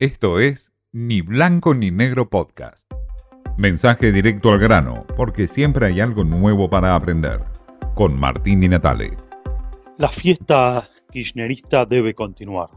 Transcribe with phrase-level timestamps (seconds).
[0.00, 2.84] Esto es Ni Blanco ni Negro Podcast.
[3.56, 7.44] Mensaje directo al grano, porque siempre hay algo nuevo para aprender.
[7.94, 9.16] Con Martín Di Natale.
[9.96, 12.70] La fiesta kirchnerista debe continuar.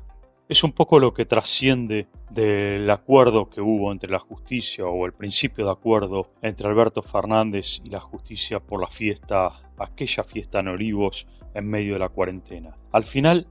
[0.47, 5.13] Es un poco lo que trasciende del acuerdo que hubo entre la justicia o el
[5.13, 9.49] principio de acuerdo entre Alberto Fernández y la justicia por la fiesta,
[9.79, 11.25] aquella fiesta en Olivos
[11.55, 12.77] en medio de la cuarentena.
[12.91, 13.47] Al final,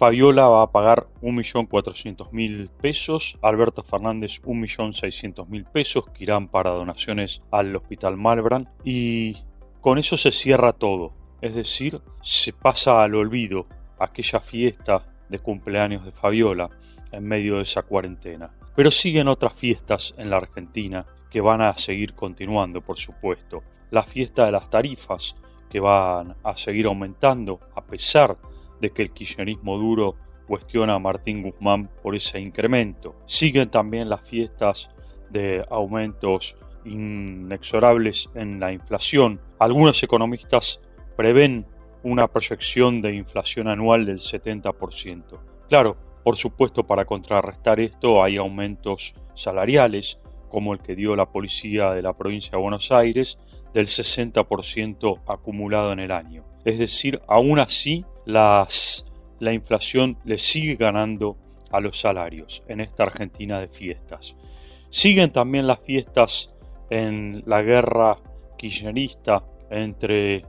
[0.00, 7.76] Fabiola va a pagar 1.400.000 pesos, Alberto Fernández 1.600.000 pesos que irán para donaciones al
[7.76, 9.36] Hospital Malbran y
[9.82, 13.66] con eso se cierra todo, es decir, se pasa al olvido
[13.98, 16.70] aquella fiesta de cumpleaños de Fabiola
[17.12, 18.50] en medio de esa cuarentena.
[18.74, 23.62] Pero siguen otras fiestas en la Argentina que van a seguir continuando, por supuesto.
[23.90, 25.34] La fiesta de las tarifas,
[25.68, 28.38] que van a seguir aumentando a pesar
[28.80, 30.16] de que el kirchnerismo duro
[30.46, 33.14] cuestiona a Martín Guzmán por ese incremento.
[33.26, 34.90] Siguen también las fiestas
[35.30, 39.40] de aumentos inexorables en la inflación.
[39.58, 40.80] Algunos economistas
[41.16, 41.66] prevén
[42.02, 45.38] una proyección de inflación anual del 70%.
[45.68, 51.90] Claro, por supuesto, para contrarrestar esto hay aumentos salariales, como el que dio la policía
[51.90, 53.38] de la provincia de Buenos Aires,
[53.72, 56.44] del 60% acumulado en el año.
[56.64, 59.06] Es decir, aún así las,
[59.38, 61.36] la inflación le sigue ganando
[61.70, 64.36] a los salarios en esta Argentina de fiestas.
[64.88, 66.54] Siguen también las fiestas
[66.90, 68.16] en la guerra
[68.58, 70.44] kirchnerista entre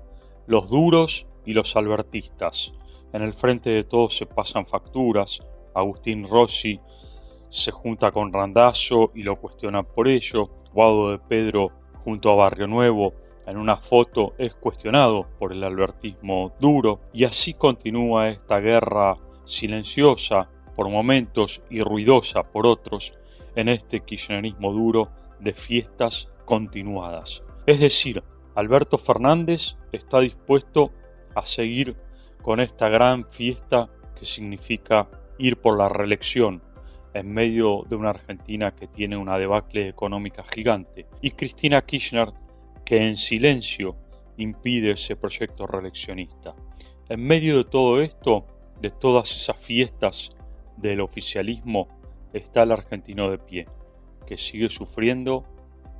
[0.48, 2.74] los duros y los albertistas.
[3.14, 5.42] En el frente de todos se pasan facturas.
[5.74, 6.80] Agustín Rossi
[7.50, 10.50] se junta con Randazzo y lo cuestiona por ello.
[10.74, 11.72] Guado de Pedro
[12.04, 13.14] junto a Barrio Nuevo
[13.46, 20.50] en una foto es cuestionado por el albertismo duro y así continúa esta guerra silenciosa
[20.76, 23.16] por momentos y ruidosa por otros
[23.56, 27.44] en este kirchnerismo duro de fiestas continuadas.
[27.66, 28.24] Es decir,
[28.56, 30.92] Alberto Fernández está dispuesto
[31.36, 31.96] a seguir
[32.42, 36.62] con esta gran fiesta que significa ir por la reelección
[37.14, 42.32] en medio de una Argentina que tiene una debacle económica gigante y Cristina Kirchner
[42.92, 43.96] que en silencio
[44.36, 46.54] impide ese proyecto reeleccionista.
[47.08, 48.46] En medio de todo esto,
[48.82, 50.36] de todas esas fiestas
[50.76, 51.88] del oficialismo,
[52.34, 53.66] está el argentino de pie,
[54.28, 55.46] que sigue sufriendo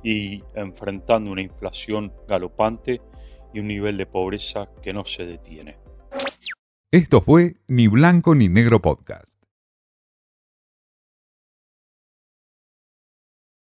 [0.04, 3.00] y enfrentando una inflación galopante
[3.54, 5.78] y un nivel de pobreza que no se detiene.
[6.90, 9.31] Esto fue Ni Blanco ni Negro Podcast.